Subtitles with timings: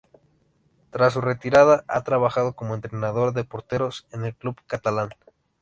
[0.89, 5.11] Tras su retirada ha trabajado como entrenador de porteros en el club catalán.